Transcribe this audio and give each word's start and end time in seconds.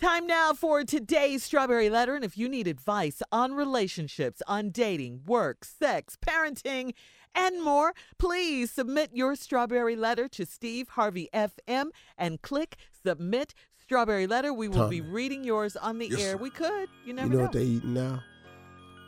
Time 0.00 0.26
now 0.26 0.54
for 0.54 0.82
today's 0.82 1.42
Strawberry 1.44 1.90
Letter. 1.90 2.14
And 2.14 2.24
if 2.24 2.38
you 2.38 2.48
need 2.48 2.66
advice 2.66 3.22
on 3.30 3.52
relationships, 3.52 4.40
on 4.46 4.70
dating, 4.70 5.20
work, 5.26 5.62
sex, 5.64 6.16
parenting, 6.26 6.94
and 7.34 7.62
more, 7.62 7.92
please 8.18 8.70
submit 8.70 9.10
your 9.12 9.36
Strawberry 9.36 9.94
Letter 9.96 10.26
to 10.28 10.46
Steve 10.46 10.88
Harvey 10.90 11.28
FM 11.34 11.90
and 12.16 12.40
click 12.40 12.76
Submit 13.04 13.52
Strawberry 13.78 14.26
Letter. 14.26 14.54
We 14.54 14.68
will 14.68 14.88
be 14.88 15.02
reading 15.02 15.44
yours 15.44 15.76
on 15.76 15.98
the 15.98 16.08
Yes, 16.08 16.20
air. 16.20 16.30
sir. 16.32 16.36
We 16.38 16.50
could. 16.50 16.88
You 17.04 17.12
never 17.12 17.26
You 17.28 17.32
know 17.34 17.38
know. 17.40 17.42
what 17.44 17.52
they 17.52 17.64
eating 17.64 17.92
now? 17.94 18.22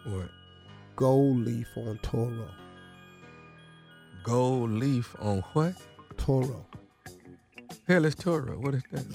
What? 0.05 0.29
Gold 0.97 1.39
leaf 1.39 1.69
on 1.77 1.99
Toro. 2.03 2.51
Gold 4.25 4.71
leaf 4.73 5.17
on 5.21 5.39
what? 5.55 5.75
Toro. 6.19 6.67
Hell 7.89 8.05
is 8.05 8.15
Toro. 8.15 8.59
What 8.59 8.75
is 8.75 8.83
that? 8.93 9.07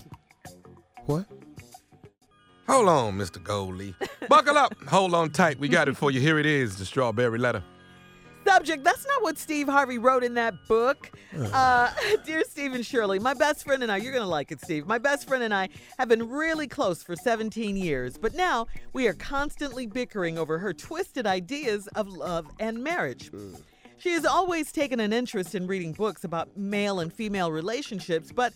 What? 1.06 1.26
Hold 2.68 2.90
on, 2.90 3.18
Mr. 3.18 3.42
Goldie. 3.42 3.96
Buckle 4.28 4.58
up. 4.58 4.76
Hold 4.90 5.14
on 5.14 5.30
tight. 5.30 5.58
We 5.58 5.70
got 5.70 5.88
it 5.88 5.96
for 5.96 6.12
you. 6.12 6.20
Here 6.20 6.38
it 6.38 6.46
is, 6.46 6.78
the 6.78 6.86
strawberry 6.86 7.40
letter. 7.40 7.64
Subject, 8.46 8.84
that's 8.84 9.06
not 9.06 9.24
what 9.24 9.38
Steve 9.38 9.68
Harvey 9.68 9.98
wrote 9.98 10.24
in 10.24 10.34
that 10.36 10.54
book. 10.68 11.12
Uh, 11.54 11.92
dear 12.26 12.44
Steve 12.46 12.74
and 12.74 12.86
Shirley, 12.86 13.20
my 13.20 13.34
best 13.34 13.66
friend 13.66 13.84
and 13.84 13.92
I, 13.92 13.98
you're 13.98 14.14
going 14.14 14.24
to 14.24 14.30
like 14.30 14.52
it, 14.52 14.62
Steve. 14.62 14.88
My 14.88 14.98
best 14.98 15.28
friend 15.28 15.44
and 15.44 15.54
I 15.54 15.68
have 15.98 16.08
been 16.08 16.30
really 16.30 16.68
close 16.68 17.04
for 17.04 17.16
17 17.16 17.76
years, 17.76 18.18
but 18.18 18.34
now 18.36 18.68
we 18.94 19.08
are 19.08 19.14
constantly 19.14 19.86
bickering 19.86 20.38
over 20.38 20.60
her 20.60 20.74
twisted 20.74 21.28
ideas 21.28 21.88
of 21.88 22.08
love 22.08 22.48
and 22.60 22.82
marriage. 22.82 23.32
She 23.98 24.12
has 24.12 24.26
always 24.26 24.72
taken 24.72 25.00
an 25.00 25.12
interest 25.12 25.56
in 25.56 25.68
reading 25.68 25.92
books 25.92 26.24
about 26.24 26.56
male 26.56 27.00
and 27.00 27.12
female 27.12 27.52
relationships, 27.52 28.32
but 28.32 28.54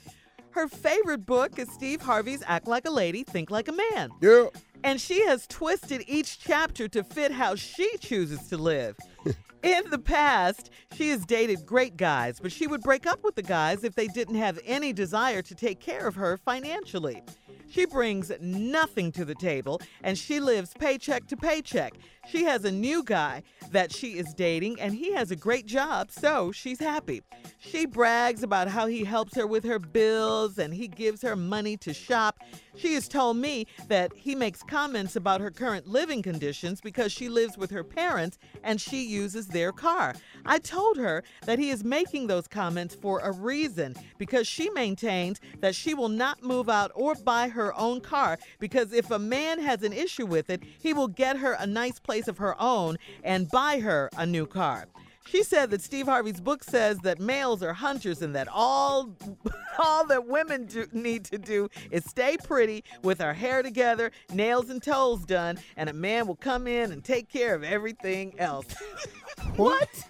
her 0.51 0.67
favorite 0.67 1.25
book 1.25 1.57
is 1.57 1.69
Steve 1.71 2.01
Harvey's 2.01 2.43
Act 2.45 2.67
Like 2.67 2.85
a 2.85 2.91
Lady, 2.91 3.23
Think 3.23 3.49
Like 3.51 3.67
a 3.67 3.73
Man. 3.73 4.11
Yeah. 4.21 4.47
And 4.83 4.99
she 4.99 5.25
has 5.25 5.47
twisted 5.47 6.03
each 6.07 6.39
chapter 6.39 6.87
to 6.89 7.03
fit 7.03 7.31
how 7.31 7.55
she 7.55 7.97
chooses 7.99 8.47
to 8.49 8.57
live. 8.57 8.97
In 9.63 9.83
the 9.91 9.99
past, 9.99 10.71
she 10.95 11.09
has 11.09 11.23
dated 11.23 11.67
great 11.67 11.95
guys, 11.95 12.39
but 12.39 12.51
she 12.51 12.65
would 12.65 12.81
break 12.81 13.05
up 13.05 13.23
with 13.23 13.35
the 13.35 13.43
guys 13.43 13.83
if 13.83 13.93
they 13.93 14.07
didn't 14.07 14.35
have 14.35 14.59
any 14.65 14.91
desire 14.91 15.43
to 15.43 15.53
take 15.53 15.79
care 15.79 16.07
of 16.07 16.15
her 16.15 16.35
financially. 16.37 17.21
She 17.69 17.85
brings 17.85 18.31
nothing 18.41 19.11
to 19.13 19.23
the 19.23 19.35
table 19.35 19.79
and 20.03 20.17
she 20.17 20.39
lives 20.39 20.73
paycheck 20.77 21.27
to 21.27 21.37
paycheck. 21.37 21.93
She 22.27 22.43
has 22.43 22.63
a 22.65 22.71
new 22.71 23.03
guy 23.03 23.43
that 23.71 23.91
she 23.91 24.17
is 24.17 24.33
dating 24.33 24.79
and 24.79 24.93
he 24.93 25.11
has 25.13 25.31
a 25.31 25.35
great 25.35 25.65
job, 25.65 26.11
so 26.11 26.51
she's 26.51 26.79
happy. 26.79 27.23
She 27.57 27.85
brags 27.85 28.43
about 28.43 28.67
how 28.67 28.85
he 28.85 29.03
helps 29.03 29.35
her 29.35 29.47
with 29.47 29.63
her 29.63 29.79
bills 29.79 30.57
and 30.57 30.73
he 30.73 30.87
gives 30.87 31.21
her 31.23 31.35
money 31.35 31.77
to 31.77 31.93
shop. 31.93 32.39
She 32.75 32.93
has 32.93 33.07
told 33.07 33.37
me 33.37 33.67
that 33.87 34.11
he 34.15 34.35
makes 34.35 34.63
comments 34.63 35.15
about 35.15 35.41
her 35.41 35.51
current 35.51 35.87
living 35.87 36.21
conditions 36.21 36.79
because 36.79 37.11
she 37.11 37.27
lives 37.27 37.57
with 37.57 37.71
her 37.71 37.83
parents 37.83 38.37
and 38.63 38.79
she 38.79 39.03
uses 39.03 39.47
their 39.47 39.71
car. 39.71 40.13
I 40.45 40.59
told 40.59 40.97
her 40.97 41.23
that 41.45 41.59
he 41.59 41.69
is 41.69 41.83
making 41.83 42.27
those 42.27 42.47
comments 42.47 42.95
for 42.95 43.19
a 43.19 43.31
reason 43.31 43.95
because 44.17 44.47
she 44.47 44.69
maintains 44.69 45.39
that 45.59 45.75
she 45.75 45.93
will 45.93 46.09
not 46.09 46.43
move 46.43 46.69
out 46.69 46.91
or 46.93 47.15
buy 47.15 47.49
her 47.49 47.77
own 47.77 47.99
car 48.01 48.37
because 48.59 48.93
if 48.93 49.11
a 49.11 49.19
man 49.19 49.59
has 49.59 49.83
an 49.83 49.93
issue 49.93 50.25
with 50.25 50.49
it, 50.49 50.63
he 50.79 50.93
will 50.93 51.07
get 51.07 51.37
her 51.37 51.53
a 51.53 51.67
nice 51.67 51.99
place 51.99 52.10
of 52.27 52.37
her 52.37 52.59
own 52.61 52.97
and 53.23 53.49
buy 53.49 53.79
her 53.79 54.09
a 54.17 54.25
new 54.25 54.45
car. 54.45 54.87
She 55.25 55.43
said 55.43 55.69
that 55.71 55.81
Steve 55.81 56.07
Harvey's 56.07 56.41
book 56.41 56.63
says 56.63 56.97
that 56.99 57.19
males 57.19 57.61
are 57.63 57.73
hunters 57.73 58.21
and 58.21 58.35
that 58.35 58.47
all 58.51 59.15
all 59.79 60.05
that 60.07 60.27
women 60.27 60.65
do, 60.65 60.87
need 60.91 61.25
to 61.25 61.37
do 61.37 61.69
is 61.89 62.03
stay 62.05 62.37
pretty 62.43 62.83
with 63.03 63.21
our 63.21 63.33
hair 63.33 63.63
together, 63.63 64.11
nails 64.33 64.69
and 64.69 64.81
toes 64.83 65.23
done, 65.25 65.57
and 65.77 65.89
a 65.89 65.93
man 65.93 66.27
will 66.27 66.35
come 66.35 66.67
in 66.67 66.91
and 66.91 67.03
take 67.03 67.29
care 67.29 67.55
of 67.55 67.63
everything 67.63 68.33
else. 68.39 68.65
what? 69.55 69.89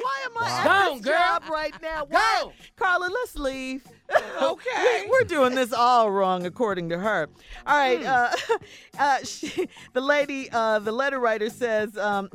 Why 0.00 0.18
am 0.24 0.38
I 0.38 0.40
Wow. 0.40 0.88
at 0.90 0.94
this 0.94 1.04
girl. 1.04 1.18
job 1.18 1.42
right 1.50 1.82
now? 1.82 2.06
Why? 2.08 2.38
Go. 2.42 2.52
Carla, 2.76 3.10
let's 3.12 3.36
leave. 3.36 3.84
Okay. 4.42 5.06
We, 5.10 5.18
are 5.20 5.24
doing 5.24 5.54
this 5.54 5.72
all 5.72 6.10
wrong, 6.10 6.44
according 6.46 6.88
to 6.88 6.98
her. 6.98 7.28
All 7.66 7.78
right. 7.78 8.02
Uh, 8.04 8.30
uh, 8.98 9.18
she, 9.24 9.68
the 9.92 10.00
lady, 10.00 10.48
uh, 10.50 10.80
the 10.80 10.90
letter 10.92 11.20
writer 11.20 11.48
says, 11.50 11.96
um, 11.96 12.28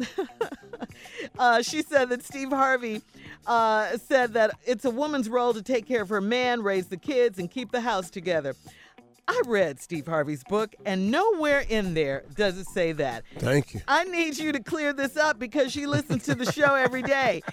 uh, 1.40 1.62
she 1.62 1.82
said 1.82 2.10
that 2.10 2.24
Steve 2.24 2.50
Harvey 2.50 3.02
uh, 3.48 3.98
said 3.98 4.34
that 4.34 4.52
it's 4.66 4.86
a 4.86 4.90
woman's 4.90 5.30
role 5.30 5.54
to 5.54 5.62
take 5.62 5.86
care 5.86 6.02
of 6.02 6.10
her 6.10 6.22
man, 6.22 6.62
raise 6.62 6.88
the 6.88 6.98
kids, 6.98 7.40
and 7.40 7.50
keep 7.50 7.72
the 7.72 7.82
house 7.82 8.10
together. 8.10 8.56
I 9.28 9.42
read 9.48 9.82
Steve 9.82 10.06
Harvey's 10.06 10.44
book, 10.44 10.76
and 10.86 11.10
nowhere 11.10 11.66
in 11.68 11.96
there 11.96 12.24
does 12.36 12.58
it 12.60 12.68
say 12.68 12.92
that. 12.94 13.24
Thank 13.40 13.74
you. 13.74 13.82
I 13.88 14.04
need 14.04 14.38
you 14.38 14.52
to 14.52 14.62
clear 14.62 14.94
this 14.94 15.18
up 15.18 15.40
because 15.40 15.72
she 15.72 15.88
listens 15.88 16.24
to 16.26 16.36
the 16.36 16.52
show 16.52 16.76
every 16.76 17.02
day. 17.02 17.42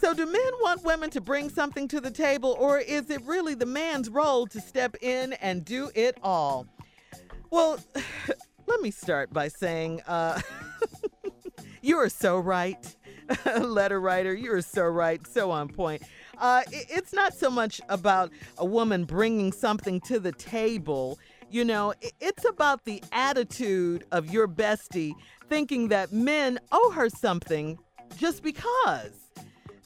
So, 0.00 0.14
do 0.14 0.26
men 0.26 0.52
want 0.60 0.84
women 0.84 1.10
to 1.10 1.20
bring 1.20 1.50
something 1.50 1.88
to 1.88 2.00
the 2.00 2.12
table, 2.12 2.56
or 2.60 2.78
is 2.78 3.10
it 3.10 3.20
really 3.22 3.54
the 3.54 3.66
man's 3.66 4.08
role 4.08 4.46
to 4.46 4.60
step 4.60 4.94
in 5.00 5.32
and 5.32 5.64
do 5.64 5.90
it 5.92 6.16
all? 6.22 6.68
Well, 7.50 7.80
let 8.68 8.80
me 8.80 8.92
start 8.92 9.32
by 9.32 9.48
saying 9.48 10.02
uh, 10.06 10.40
you 11.88 11.96
are 11.96 12.10
so 12.10 12.38
right, 12.38 12.94
letter 13.60 13.98
writer. 13.98 14.34
You 14.34 14.52
are 14.52 14.62
so 14.62 14.84
right, 14.84 15.26
so 15.26 15.50
on 15.50 15.68
point. 15.68 16.02
Uh, 16.36 16.62
it's 16.70 17.14
not 17.14 17.32
so 17.32 17.50
much 17.50 17.80
about 17.88 18.30
a 18.58 18.64
woman 18.64 19.04
bringing 19.04 19.52
something 19.52 19.98
to 20.02 20.20
the 20.20 20.32
table. 20.32 21.18
You 21.50 21.64
know, 21.64 21.94
it's 22.20 22.44
about 22.44 22.84
the 22.84 23.02
attitude 23.10 24.04
of 24.12 24.30
your 24.30 24.46
bestie 24.46 25.14
thinking 25.48 25.88
that 25.88 26.12
men 26.12 26.58
owe 26.72 26.90
her 26.90 27.08
something 27.08 27.78
just 28.18 28.42
because. 28.42 29.27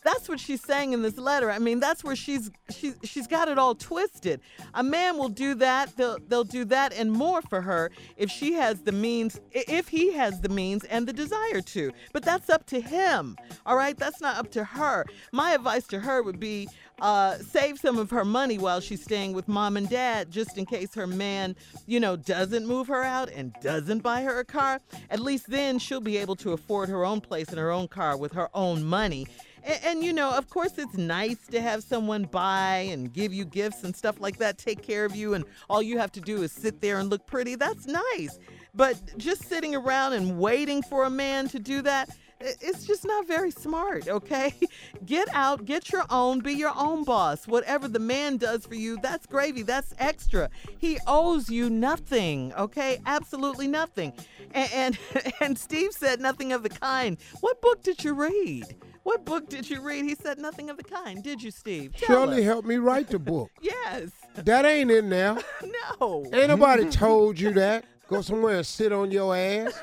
That's 0.04 0.28
what 0.28 0.40
she's 0.40 0.62
saying 0.62 0.92
in 0.92 1.02
this 1.02 1.16
letter. 1.16 1.50
I 1.50 1.58
mean, 1.58 1.78
that's 1.80 2.02
where 2.02 2.16
she's 2.16 2.50
she's 2.70 2.96
she's 3.04 3.26
got 3.26 3.48
it 3.48 3.58
all 3.58 3.74
twisted. 3.74 4.40
A 4.74 4.82
man 4.82 5.16
will 5.16 5.28
do 5.28 5.54
that. 5.56 5.96
They'll 5.96 6.18
they'll 6.26 6.44
do 6.44 6.64
that 6.66 6.92
and 6.92 7.12
more 7.12 7.40
for 7.42 7.60
her 7.60 7.90
if 8.16 8.30
she 8.30 8.54
has 8.54 8.82
the 8.82 8.92
means, 8.92 9.40
if 9.52 9.88
he 9.88 10.12
has 10.12 10.40
the 10.40 10.48
means 10.48 10.84
and 10.84 11.06
the 11.06 11.12
desire 11.12 11.60
to. 11.60 11.92
But 12.12 12.24
that's 12.24 12.50
up 12.50 12.66
to 12.66 12.80
him. 12.80 13.36
All 13.64 13.76
right, 13.76 13.96
that's 13.96 14.20
not 14.20 14.36
up 14.36 14.50
to 14.52 14.64
her. 14.64 15.06
My 15.30 15.52
advice 15.52 15.86
to 15.88 16.00
her 16.00 16.22
would 16.22 16.40
be 16.40 16.68
uh, 17.00 17.38
save 17.38 17.78
some 17.78 17.98
of 17.98 18.10
her 18.10 18.24
money 18.24 18.58
while 18.58 18.80
she's 18.80 19.02
staying 19.02 19.32
with 19.32 19.48
mom 19.48 19.76
and 19.76 19.88
dad, 19.88 20.30
just 20.30 20.56
in 20.56 20.64
case 20.64 20.94
her 20.94 21.06
man, 21.06 21.56
you 21.86 21.98
know, 21.98 22.16
doesn't 22.16 22.66
move 22.66 22.86
her 22.86 23.02
out 23.02 23.28
and 23.30 23.52
doesn't 23.60 24.02
buy 24.02 24.22
her 24.22 24.38
a 24.38 24.44
car. 24.44 24.80
At 25.10 25.20
least 25.20 25.50
then 25.50 25.78
she'll 25.78 26.00
be 26.00 26.16
able 26.16 26.36
to 26.36 26.52
afford 26.52 26.88
her 26.88 27.04
own 27.04 27.20
place 27.20 27.48
and 27.48 27.58
her 27.58 27.70
own 27.72 27.88
car 27.88 28.16
with 28.16 28.32
her 28.32 28.48
own 28.54 28.84
money. 28.84 29.26
And, 29.64 29.80
and, 29.84 30.04
you 30.04 30.12
know, 30.12 30.30
of 30.30 30.48
course, 30.48 30.72
it's 30.78 30.96
nice 30.96 31.46
to 31.50 31.60
have 31.60 31.82
someone 31.82 32.24
buy 32.24 32.88
and 32.90 33.12
give 33.12 33.32
you 33.32 33.44
gifts 33.44 33.84
and 33.84 33.94
stuff 33.94 34.20
like 34.20 34.38
that, 34.38 34.58
take 34.58 34.82
care 34.82 35.04
of 35.04 35.14
you, 35.14 35.34
and 35.34 35.44
all 35.68 35.82
you 35.82 35.98
have 35.98 36.12
to 36.12 36.20
do 36.20 36.42
is 36.42 36.52
sit 36.52 36.80
there 36.80 36.98
and 36.98 37.10
look 37.10 37.26
pretty. 37.26 37.54
That's 37.54 37.86
nice. 37.86 38.38
But 38.74 38.96
just 39.18 39.44
sitting 39.44 39.74
around 39.74 40.14
and 40.14 40.38
waiting 40.38 40.82
for 40.82 41.04
a 41.04 41.10
man 41.10 41.48
to 41.50 41.58
do 41.58 41.82
that, 41.82 42.08
it's 42.40 42.86
just 42.86 43.04
not 43.04 43.26
very 43.26 43.50
smart, 43.50 44.08
okay? 44.08 44.54
Get 45.06 45.28
out, 45.32 45.64
get 45.64 45.90
your 45.90 46.04
own, 46.10 46.40
be 46.40 46.52
your 46.52 46.72
own 46.76 47.04
boss. 47.04 47.46
Whatever 47.46 47.88
the 47.88 47.98
man 47.98 48.36
does 48.36 48.66
for 48.66 48.74
you, 48.74 48.98
that's 49.02 49.26
gravy, 49.26 49.62
that's 49.62 49.94
extra. 49.98 50.48
He 50.78 50.98
owes 51.06 51.50
you 51.50 51.70
nothing, 51.70 52.52
okay? 52.54 53.00
Absolutely 53.06 53.66
nothing. 53.68 54.12
And, 54.52 54.72
and, 54.72 54.98
and 55.40 55.58
Steve 55.58 55.92
said 55.92 56.20
nothing 56.20 56.52
of 56.52 56.62
the 56.62 56.68
kind. 56.68 57.16
What 57.40 57.60
book 57.60 57.82
did 57.82 58.04
you 58.04 58.14
read? 58.14 58.76
What 59.04 59.24
book 59.24 59.48
did 59.48 59.68
you 59.68 59.80
read? 59.80 60.04
He 60.04 60.14
said 60.14 60.38
nothing 60.38 60.70
of 60.70 60.76
the 60.76 60.84
kind. 60.84 61.22
Did 61.22 61.42
you, 61.42 61.50
Steve? 61.50 61.94
Tell 61.96 62.24
Shirley 62.26 62.38
us. 62.38 62.44
helped 62.44 62.68
me 62.68 62.76
write 62.76 63.08
the 63.08 63.18
book. 63.18 63.50
Yes. 63.60 64.10
That 64.36 64.64
ain't 64.64 64.90
in 64.90 65.10
there. 65.10 65.36
No. 66.00 66.24
Ain't 66.32 66.48
nobody 66.48 66.88
told 66.88 67.38
you 67.38 67.52
that. 67.54 67.84
Go 68.08 68.22
somewhere 68.22 68.56
and 68.58 68.66
sit 68.66 68.92
on 68.92 69.10
your 69.10 69.34
ass. 69.36 69.78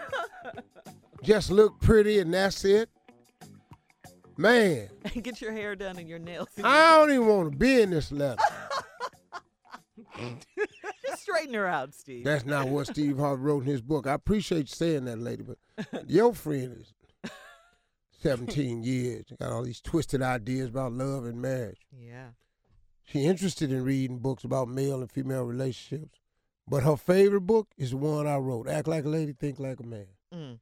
Just 1.24 1.52
look 1.52 1.80
pretty 1.80 2.20
and 2.20 2.34
that's 2.34 2.64
it. 2.66 2.90
Man, 4.38 4.88
Get 5.22 5.42
your 5.42 5.52
hair 5.52 5.76
done 5.76 5.98
and 5.98 6.08
your 6.08 6.20
nails. 6.20 6.48
I 6.64 6.98
don't 6.98 7.12
even 7.12 7.28
want 7.28 7.52
to 7.52 7.58
be 7.58 7.82
in 7.82 7.90
this 7.90 8.10
letter. 8.12 8.42
Just 11.06 11.22
straighten 11.22 11.54
her 11.54 11.68
out, 11.68 11.94
Steve. 11.94 12.24
That's 12.24 12.46
not 12.46 12.70
what 12.70 12.88
Steve 12.88 13.18
Harvey 13.18 13.42
wrote 13.44 13.64
in 13.64 13.70
his 13.70 13.82
book. 13.82 14.08
I 14.08 14.14
appreciate 14.14 14.60
you 14.62 14.66
saying 14.68 15.06
that, 15.06 15.20
lady, 15.20 15.44
but 15.44 15.58
your 16.10 16.34
friend 16.34 16.78
is 16.80 16.94
17 18.22 18.84
years. 18.84 19.26
Got 19.40 19.52
all 19.52 19.64
these 19.64 19.82
twisted 19.82 20.22
ideas 20.22 20.70
about 20.70 20.94
love 20.94 21.26
and 21.26 21.42
marriage. 21.42 21.80
yeah. 21.98 22.30
She 23.06 23.26
interested 23.26 23.72
in 23.72 23.84
reading 23.84 24.20
books 24.20 24.44
about 24.44 24.68
male 24.68 25.02
and 25.02 25.12
female 25.12 25.44
relationships, 25.44 26.20
but 26.68 26.84
her 26.84 26.96
favorite 26.96 27.42
book 27.48 27.70
is 27.76 27.90
the 27.90 27.98
one 27.98 28.28
I 28.28 28.38
wrote, 28.38 28.70
Act 28.70 28.88
Like 28.88 29.04
a 29.06 29.10
Lady, 29.10 29.34
Think 29.34 29.58
Like 29.58 29.80
a 29.80 29.84
Man. 29.84 30.06
Mm. 30.32 30.60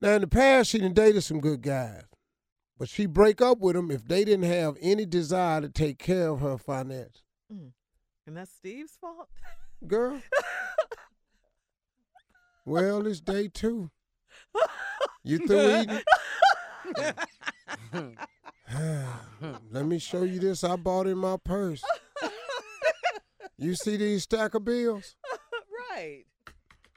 Now, 0.00 0.10
in 0.12 0.20
the 0.20 0.28
past, 0.28 0.70
she 0.70 0.78
done 0.78 0.92
dated 0.92 1.24
some 1.24 1.40
good 1.40 1.62
guys, 1.62 2.04
but 2.78 2.88
she 2.88 3.06
break 3.06 3.42
up 3.42 3.58
with 3.58 3.74
them 3.74 3.90
if 3.90 4.06
they 4.06 4.24
didn't 4.24 4.48
have 4.48 4.76
any 4.80 5.04
desire 5.04 5.62
to 5.62 5.68
take 5.68 5.98
care 5.98 6.28
of 6.28 6.38
her 6.42 6.58
finances. 6.58 7.24
And 7.50 8.36
that's 8.36 8.52
Steve's 8.52 8.96
fault? 9.00 9.28
Girl, 9.84 10.22
Well, 12.64 13.06
it's 13.06 13.20
day 13.20 13.48
two. 13.48 13.90
You 15.24 15.38
through 15.46 15.76
eating? 15.80 16.02
Let 19.70 19.86
me 19.86 19.98
show 19.98 20.22
you 20.22 20.40
this 20.40 20.64
I 20.64 20.76
bought 20.76 21.06
in 21.06 21.18
my 21.18 21.36
purse. 21.42 21.82
You 23.58 23.74
see 23.74 23.96
these 23.96 24.24
stack 24.24 24.54
of 24.54 24.64
bills? 24.64 25.16
right. 25.90 26.24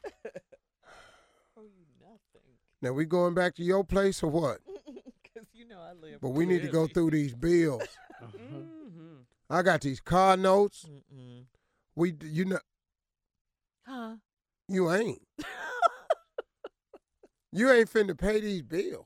oh, 1.58 1.64
you 1.64 1.86
nothing. 2.02 2.48
Now 2.82 2.92
we 2.94 3.06
going 3.06 3.34
back 3.34 3.56
to 3.56 3.64
your 3.64 3.84
place 3.84 4.22
or 4.24 4.30
what? 4.30 4.60
Because 5.24 5.48
you 5.54 5.68
know 5.68 5.80
I 5.80 5.94
live. 5.94 6.20
But 6.22 6.30
we 6.30 6.46
need 6.48 6.64
to 6.64 6.68
go 6.70 6.88
through 6.88 7.12
these 7.12 7.34
bills. 7.36 7.84
Mhm. 8.22 9.26
I 9.50 9.62
got 9.62 9.82
these 9.82 10.00
car 10.02 10.36
notes. 10.36 10.86
Mm-mm. 10.90 11.46
We, 11.96 12.16
you 12.24 12.46
know, 12.46 12.60
Huh? 13.86 14.16
you 14.68 14.92
ain't. 14.92 15.22
You 17.52 17.72
ain't 17.72 17.92
finna 17.92 18.18
pay 18.18 18.40
these 18.40 18.62
bills. 18.62 19.06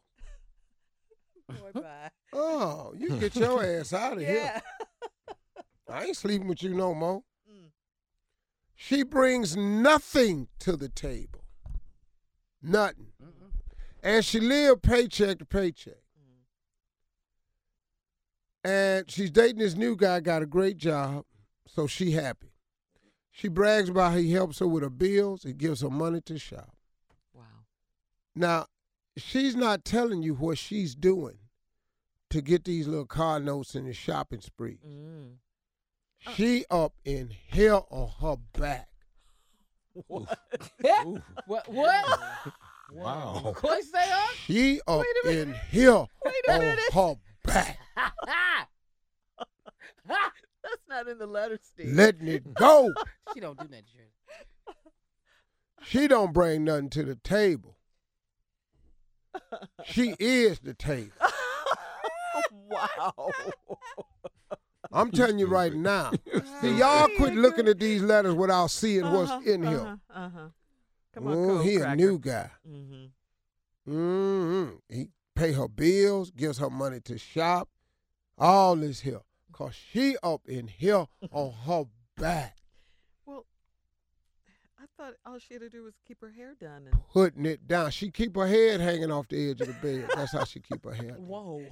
Boy, 1.47 1.71
bye. 1.81 2.09
Oh, 2.33 2.93
you 2.97 3.09
get 3.19 3.35
your 3.35 3.63
ass 3.63 3.93
out 3.93 4.13
of 4.13 4.19
here. 4.19 4.61
I 5.89 6.05
ain't 6.05 6.17
sleeping 6.17 6.47
with 6.47 6.63
you 6.63 6.73
no 6.73 6.93
more. 6.93 7.23
Mm. 7.49 7.69
She 8.75 9.03
brings 9.03 9.55
nothing 9.55 10.47
to 10.59 10.75
the 10.75 10.89
table. 10.89 11.43
Nothing. 12.61 13.07
And 14.01 14.25
she 14.25 14.39
live 14.39 14.81
paycheck 14.81 15.39
to 15.39 15.45
paycheck. 15.45 15.95
And 18.65 19.09
she's 19.11 19.31
dating 19.31 19.59
this 19.59 19.75
new 19.75 19.95
guy, 19.95 20.21
got 20.21 20.41
a 20.41 20.45
great 20.45 20.77
job, 20.77 21.25
so 21.67 21.85
she 21.85 22.11
happy. 22.11 22.53
She 23.31 23.49
brags 23.49 23.89
about 23.89 24.13
how 24.13 24.17
he 24.17 24.31
helps 24.31 24.59
her 24.59 24.67
with 24.67 24.83
her 24.83 24.89
bills, 24.89 25.43
he 25.43 25.53
gives 25.53 25.81
her 25.81 25.89
money 25.89 26.21
to 26.21 26.37
shop. 26.37 26.73
Wow. 28.35 28.47
Now, 28.47 28.65
she's 29.17 29.55
not 29.55 29.85
telling 29.85 30.23
you 30.23 30.33
what 30.33 30.57
she's 30.57 30.95
doing 30.95 31.37
to 32.29 32.41
get 32.41 32.63
these 32.63 32.87
little 32.87 33.05
car 33.05 33.39
notes 33.39 33.75
in 33.75 33.85
the 33.85 33.93
shopping 33.93 34.41
spree. 34.41 34.79
Mm. 34.85 35.33
She 36.35 36.65
up 36.71 36.93
in 37.05 37.31
hell 37.49 37.87
on 37.91 38.09
her 38.21 38.37
back. 38.57 38.87
What? 40.07 40.39
Ooh, 41.05 41.21
What? 41.45 41.67
What? 41.71 42.19
wow. 42.91 43.53
What 43.61 43.83
say 43.83 44.11
on? 44.11 44.29
She 44.45 44.79
up 44.87 45.01
Wait 45.25 45.35
a 45.35 45.41
in 45.41 45.53
hell 45.53 46.09
Wait 46.25 46.49
on 46.49 46.61
her 46.93 47.15
back, 47.43 47.77
That's 50.07 50.81
not 50.89 51.07
in 51.07 51.17
the 51.19 51.27
letter, 51.27 51.59
Steve. 51.61 51.93
letting 51.93 52.27
it 52.27 52.53
go. 52.53 52.91
she 53.33 53.39
don't 53.41 53.59
do 53.59 53.67
that 53.67 53.83
shit. 53.93 54.11
She 55.85 56.07
don't 56.07 56.31
bring 56.33 56.63
nothing 56.63 56.89
to 56.91 57.03
the 57.03 57.15
table. 57.15 57.77
She 59.85 60.15
is 60.19 60.59
the 60.59 60.73
table. 60.73 61.11
wow. 62.69 63.29
I'm 64.91 65.11
telling 65.11 65.39
you 65.39 65.47
right 65.47 65.73
now. 65.73 66.11
See, 66.61 66.77
y'all 66.77 67.07
quit 67.17 67.33
looking 67.35 67.67
at 67.67 67.79
these 67.79 68.01
letters 68.01 68.35
without 68.35 68.67
seeing 68.67 69.11
what's 69.11 69.31
Uh-huh, 69.31 69.51
in 69.51 69.63
here. 69.63 69.79
Uh-huh, 69.79 69.95
uh-huh. 70.25 70.47
Come 71.13 71.27
on, 71.27 71.33
Oh, 71.33 71.47
cold 71.47 71.65
he 71.65 71.75
a 71.77 71.95
new 71.95 72.19
guy. 72.19 72.49
Mm-hmm. 72.67 73.91
Mm-hmm. 73.91 74.69
He 74.89 75.09
pay 75.35 75.51
her 75.53 75.67
bills, 75.67 76.31
gives 76.31 76.57
her 76.59 76.69
money 76.69 76.99
to 77.01 77.17
shop, 77.17 77.69
all 78.37 78.75
this 78.75 79.01
here. 79.01 79.21
Cause 79.51 79.75
she 79.75 80.15
up 80.23 80.41
in 80.47 80.67
here 80.67 81.05
on 81.31 81.53
her 81.67 81.83
back, 82.17 82.57
thought 84.97 85.13
all 85.25 85.39
she 85.39 85.53
had 85.55 85.61
to 85.61 85.69
do 85.69 85.83
was 85.83 85.93
keep 86.07 86.21
her 86.21 86.31
hair 86.31 86.55
done. 86.59 86.87
And... 86.91 86.95
putting 87.11 87.45
it 87.45 87.67
down. 87.67 87.91
She 87.91 88.09
keep 88.11 88.35
her 88.35 88.47
head 88.47 88.79
hanging 88.79 89.11
off 89.11 89.27
the 89.27 89.51
edge 89.51 89.61
of 89.61 89.67
the 89.67 89.73
bed. 89.73 90.09
That's 90.15 90.31
how 90.33 90.43
she 90.43 90.59
keep 90.59 90.83
her 90.85 90.93
hair. 90.93 91.13
Whoa. 91.13 91.61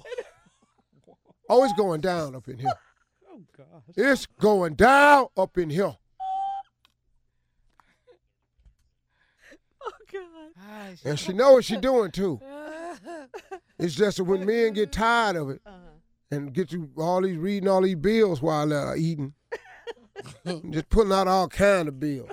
Oh, 1.48 1.64
it's 1.64 1.72
going 1.74 2.00
down 2.00 2.34
up 2.34 2.48
in 2.48 2.56
here. 2.58 2.72
Oh, 3.30 3.42
gosh. 3.54 3.82
It's 3.94 4.24
going 4.24 4.74
down 4.74 5.26
up 5.36 5.58
in 5.58 5.68
here. 5.70 5.96
Oh, 9.84 9.90
God. 10.12 10.98
And 11.04 11.18
she 11.18 11.32
know 11.32 11.54
what 11.54 11.64
she 11.64 11.76
doing 11.76 12.10
too. 12.12 12.40
It's 13.78 13.94
just 13.96 14.18
that 14.18 14.24
when 14.24 14.46
men 14.46 14.72
get 14.74 14.92
tired 14.92 15.34
of 15.36 15.50
it 15.50 15.60
Uh-huh. 15.66 15.76
and 16.30 16.52
get 16.54 16.70
you 16.72 16.88
all 16.96 17.20
these 17.20 17.36
reading 17.36 17.68
all 17.68 17.82
these 17.82 17.96
bills 17.96 18.40
while 18.40 18.68
they're 18.68 18.96
eating, 18.96 19.34
just 20.70 20.88
putting 20.88 21.12
out 21.12 21.26
all 21.26 21.48
kind 21.48 21.88
of 21.88 21.98
bills, 21.98 22.30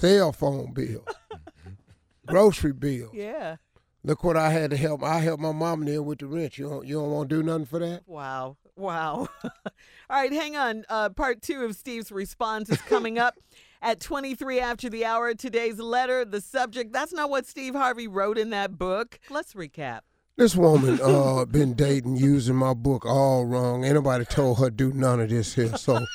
cell 0.00 0.32
phone 0.32 0.72
bill, 0.72 1.04
grocery 2.26 2.72
bill. 2.72 3.10
Yeah. 3.12 3.56
Look 4.02 4.24
what 4.24 4.36
I 4.36 4.50
had 4.50 4.70
to 4.70 4.78
help. 4.78 5.02
I 5.02 5.20
helped 5.20 5.42
my 5.42 5.52
mom 5.52 5.84
there 5.84 6.02
with 6.02 6.20
the 6.20 6.26
rent. 6.26 6.56
You 6.56 6.70
don't, 6.70 6.86
you 6.86 6.94
don't 6.94 7.10
want 7.10 7.28
to 7.28 7.36
do 7.36 7.42
nothing 7.42 7.66
for 7.66 7.78
that? 7.80 8.02
Wow. 8.06 8.56
Wow. 8.74 9.28
All 9.44 9.50
right, 10.08 10.32
hang 10.32 10.56
on. 10.56 10.84
Uh, 10.88 11.10
part 11.10 11.42
two 11.42 11.64
of 11.64 11.76
Steve's 11.76 12.10
response 12.10 12.70
is 12.70 12.80
coming 12.80 13.18
up 13.18 13.34
at 13.82 14.00
23 14.00 14.58
after 14.58 14.88
the 14.88 15.04
hour. 15.04 15.34
Today's 15.34 15.78
letter, 15.78 16.24
the 16.24 16.40
subject, 16.40 16.94
that's 16.94 17.12
not 17.12 17.28
what 17.28 17.46
Steve 17.46 17.74
Harvey 17.74 18.08
wrote 18.08 18.38
in 18.38 18.50
that 18.50 18.78
book. 18.78 19.18
Let's 19.28 19.52
recap. 19.52 20.00
This 20.36 20.56
woman 20.56 20.98
uh 21.02 21.44
been 21.44 21.74
dating 21.74 22.16
using 22.16 22.56
my 22.56 22.72
book 22.72 23.04
all 23.04 23.44
wrong. 23.44 23.84
Anybody 23.84 24.24
told 24.24 24.58
her 24.60 24.70
do 24.70 24.90
none 24.90 25.20
of 25.20 25.28
this 25.28 25.54
here. 25.54 25.76
So 25.76 26.06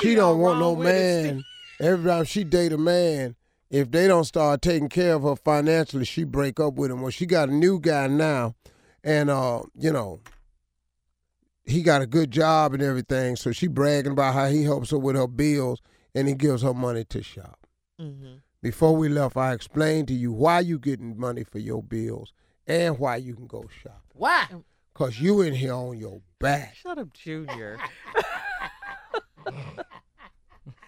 she, 0.00 0.18
all 0.18 0.32
don't 0.32 0.38
want 0.38 0.58
no 0.58 0.74
wrong 0.74 0.86
it, 0.86 1.24
man. 1.24 1.44
Every 1.80 2.10
time 2.10 2.24
she 2.24 2.44
date 2.44 2.72
a 2.72 2.78
man, 2.78 3.36
if 3.70 3.90
they 3.90 4.06
don't 4.06 4.24
start 4.24 4.62
taking 4.62 4.88
care 4.88 5.14
of 5.14 5.22
her 5.22 5.36
financially, 5.36 6.04
she 6.04 6.24
break 6.24 6.60
up 6.60 6.74
with 6.74 6.90
him. 6.90 7.00
Well, 7.00 7.10
she 7.10 7.26
got 7.26 7.48
a 7.48 7.54
new 7.54 7.80
guy 7.80 8.06
now, 8.06 8.54
and 9.02 9.30
uh, 9.30 9.62
you 9.76 9.92
know, 9.92 10.20
he 11.64 11.82
got 11.82 12.02
a 12.02 12.06
good 12.06 12.30
job 12.30 12.74
and 12.74 12.82
everything. 12.82 13.36
So 13.36 13.52
she 13.52 13.66
bragging 13.66 14.12
about 14.12 14.34
how 14.34 14.46
he 14.46 14.64
helps 14.64 14.90
her 14.90 14.98
with 14.98 15.16
her 15.16 15.26
bills 15.26 15.80
and 16.14 16.28
he 16.28 16.34
gives 16.34 16.62
her 16.62 16.74
money 16.74 17.04
to 17.04 17.22
shop. 17.22 17.66
Mm-hmm. 18.00 18.34
Before 18.62 18.96
we 18.96 19.08
left, 19.08 19.36
I 19.36 19.52
explained 19.52 20.08
to 20.08 20.14
you 20.14 20.32
why 20.32 20.60
you 20.60 20.78
getting 20.78 21.18
money 21.18 21.44
for 21.44 21.58
your 21.58 21.82
bills 21.82 22.32
and 22.66 22.98
why 22.98 23.16
you 23.16 23.34
can 23.34 23.46
go 23.46 23.64
shop. 23.82 24.02
Why? 24.14 24.46
Cause 24.94 25.18
you 25.18 25.40
in 25.40 25.54
here 25.54 25.74
on 25.74 25.98
your 25.98 26.20
back. 26.38 26.76
Shut 26.76 26.98
up, 26.98 27.12
Junior. 27.12 27.78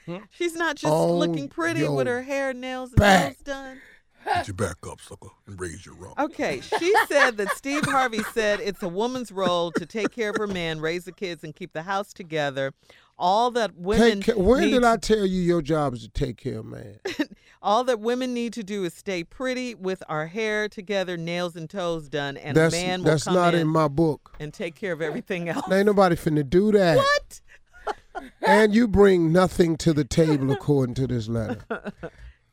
Hmm? 0.06 0.18
She's 0.30 0.54
not 0.54 0.76
just 0.76 0.92
On 0.92 1.10
looking 1.12 1.48
pretty 1.48 1.86
with 1.86 2.06
her 2.06 2.22
hair, 2.22 2.54
nails, 2.54 2.90
and 2.90 2.98
back. 3.00 3.24
nails 3.24 3.36
done. 3.38 3.80
Get 4.24 4.48
your 4.48 4.54
back 4.54 4.76
up, 4.90 5.00
sucker, 5.00 5.28
and 5.46 5.60
raise 5.60 5.86
your 5.86 5.94
rump. 5.94 6.18
Okay, 6.18 6.60
she 6.60 6.92
said 7.06 7.36
that 7.36 7.48
Steve 7.56 7.84
Harvey 7.84 8.22
said 8.34 8.58
it's 8.58 8.82
a 8.82 8.88
woman's 8.88 9.30
role 9.30 9.70
to 9.72 9.86
take 9.86 10.10
care 10.10 10.30
of 10.30 10.36
her 10.36 10.48
man, 10.48 10.80
raise 10.80 11.04
the 11.04 11.12
kids, 11.12 11.44
and 11.44 11.54
keep 11.54 11.72
the 11.72 11.82
house 11.82 12.12
together. 12.12 12.72
All 13.18 13.50
that 13.52 13.76
women 13.76 14.20
Take 14.20 14.34
care, 14.34 14.38
when 14.44 14.62
need 14.62 14.70
did 14.72 14.84
I 14.84 14.96
tell 14.96 15.24
you 15.24 15.40
your 15.40 15.62
job 15.62 15.94
is 15.94 16.02
to 16.02 16.08
take 16.08 16.36
care 16.38 16.58
of 16.58 16.66
man? 16.66 16.98
All 17.62 17.82
that 17.84 17.98
women 18.00 18.34
need 18.34 18.52
to 18.54 18.62
do 18.62 18.84
is 18.84 18.94
stay 18.94 19.24
pretty 19.24 19.74
with 19.74 20.02
our 20.08 20.26
hair 20.26 20.68
together, 20.68 21.16
nails 21.16 21.56
and 21.56 21.68
toes 21.70 22.08
done, 22.08 22.36
and 22.36 22.56
that's 22.56 22.74
a 22.74 22.78
man 22.78 23.00
will 23.02 23.10
that's 23.12 23.24
come 23.24 23.34
not 23.34 23.54
in, 23.54 23.62
in 23.62 23.68
my 23.68 23.88
book. 23.88 24.34
and 24.38 24.52
take 24.52 24.74
care 24.74 24.92
of 24.92 25.00
everything 25.00 25.48
else. 25.48 25.70
Ain't 25.70 25.86
nobody 25.86 26.14
finna 26.14 26.48
do 26.48 26.70
that. 26.72 26.96
What? 26.98 27.40
And 28.46 28.74
you 28.74 28.86
bring 28.88 29.32
nothing 29.32 29.76
to 29.78 29.92
the 29.92 30.04
table 30.04 30.50
according 30.52 30.94
to 30.96 31.06
this 31.06 31.28
letter. 31.28 31.64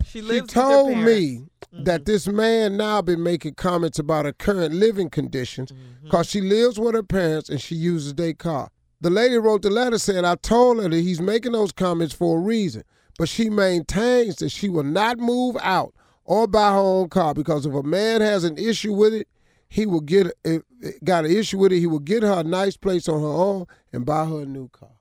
She 0.05 0.19
She 0.19 0.21
lives 0.21 0.41
with 0.41 0.51
her 0.55 0.61
told 0.61 0.97
me 0.97 1.45
that 1.71 2.03
this 2.05 2.27
man 2.27 2.75
now 2.75 3.01
been 3.01 3.23
making 3.23 3.53
comments 3.55 3.97
about 3.99 4.25
her 4.25 4.33
current 4.33 4.73
living 4.73 5.09
conditions 5.09 5.71
Mm-hmm. 5.71 6.05
because 6.05 6.27
she 6.29 6.41
lives 6.41 6.77
with 6.77 6.93
her 6.93 7.03
parents 7.03 7.47
and 7.49 7.61
she 7.61 7.75
uses 7.75 8.13
their 8.15 8.33
car. 8.33 8.69
The 8.99 9.09
lady 9.09 9.37
wrote 9.37 9.61
the 9.61 9.69
letter 9.69 9.97
saying, 9.97 10.25
I 10.25 10.35
told 10.35 10.83
her 10.83 10.89
that 10.89 10.95
he's 10.97 11.21
making 11.21 11.53
those 11.53 11.71
comments 11.71 12.13
for 12.13 12.37
a 12.37 12.41
reason, 12.41 12.83
but 13.17 13.29
she 13.29 13.49
maintains 13.49 14.35
that 14.37 14.49
she 14.49 14.67
will 14.67 14.83
not 14.83 15.19
move 15.19 15.55
out 15.61 15.93
or 16.25 16.47
buy 16.47 16.71
her 16.71 16.77
own 16.79 17.07
car 17.07 17.33
because 17.33 17.65
if 17.65 17.73
a 17.73 17.81
man 17.83 18.19
has 18.19 18.43
an 18.43 18.57
issue 18.57 18.93
with 18.93 19.13
it, 19.13 19.27
he 19.69 19.85
will 19.85 20.01
get 20.01 20.27
if 20.43 20.63
got 21.05 21.23
an 21.25 21.31
issue 21.31 21.57
with 21.59 21.71
it, 21.71 21.79
he 21.79 21.87
will 21.87 21.99
get 21.99 22.23
her 22.23 22.41
a 22.41 22.43
nice 22.43 22.75
place 22.75 23.07
on 23.07 23.21
her 23.21 23.25
own 23.27 23.65
and 23.93 24.05
buy 24.05 24.25
her 24.25 24.41
a 24.41 24.45
new 24.45 24.67
car. 24.67 24.91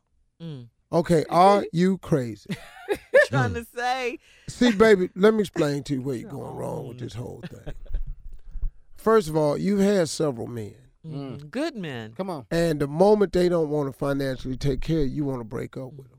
Mm. 0.40 0.68
Okay, 0.92 1.24
are 1.30 1.64
you 1.72 1.98
crazy? 1.98 2.54
Trying 3.26 3.54
to 3.54 3.66
say, 3.74 4.18
See, 4.48 4.72
baby, 4.72 5.08
let 5.16 5.32
me 5.34 5.40
explain 5.40 5.82
to 5.84 5.94
you 5.94 6.02
where 6.02 6.16
you're 6.16 6.30
going 6.30 6.54
wrong 6.54 6.88
with 6.88 6.98
this 6.98 7.14
whole 7.14 7.42
thing. 7.48 7.74
First 8.96 9.28
of 9.28 9.36
all, 9.36 9.56
you've 9.56 9.80
had 9.80 10.08
several 10.08 10.46
men, 10.46 10.74
mm, 11.06 11.50
good 11.50 11.74
men. 11.74 12.12
Come 12.16 12.30
on. 12.30 12.46
and 12.50 12.78
the 12.80 12.86
moment 12.86 13.32
they 13.32 13.48
don't 13.48 13.70
want 13.70 13.90
to 13.92 13.98
financially 13.98 14.56
take 14.56 14.80
care 14.80 15.00
of 15.00 15.08
you, 15.08 15.14
you 15.16 15.24
want 15.24 15.40
to 15.40 15.44
break 15.44 15.76
up 15.76 15.92
with 15.94 16.08
them. 16.10 16.18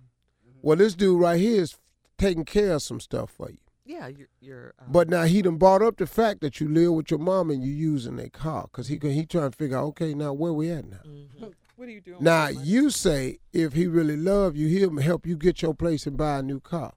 Well, 0.62 0.78
this 0.78 0.96
dude 0.96 1.20
right 1.22 1.40
here 1.40 1.62
is 1.62 1.78
taking 2.18 2.46
care 2.46 2.74
of 2.74 2.82
some 2.82 3.00
stuff 3.00 3.32
for 3.32 3.50
you. 3.50 3.58
Yeah, 3.86 4.08
you're. 4.08 4.28
you're 4.40 4.74
um, 4.80 4.88
But 4.90 5.10
now 5.10 5.24
he 5.24 5.42
done 5.42 5.58
brought 5.58 5.82
up 5.82 5.98
the 5.98 6.08
fact 6.08 6.42
that 6.42 6.60
you 6.60 6.68
live 6.70 6.94
with 6.94 7.12
your 7.12 7.20
mom 7.20 7.50
and 7.52 7.64
you 7.64 7.72
using 7.72 8.16
their 8.16 8.30
car, 8.30 8.68
cause 8.72 8.88
he 8.88 8.98
he 9.02 9.26
trying 9.26 9.52
to 9.52 9.58
figure 9.58 9.78
out, 9.78 9.84
okay, 9.86 10.14
now 10.14 10.34
where 10.34 10.54
we 10.54 10.70
at 10.72 10.90
now? 10.90 10.98
mhm. 11.06 11.54
What 11.84 11.90
are 11.90 11.92
you 11.92 12.00
doing? 12.00 12.18
Now 12.22 12.48
with 12.48 12.66
you 12.66 12.90
say 12.92 13.40
if 13.52 13.74
he 13.74 13.88
really 13.88 14.16
love 14.16 14.56
you, 14.56 14.70
he'll 14.70 15.02
help 15.02 15.28
you 15.28 15.36
get 15.36 15.62
your 15.62 15.74
place 15.74 16.08
and 16.08 16.16
buy 16.16 16.38
a 16.40 16.42
new 16.42 16.62
car. 16.62 16.94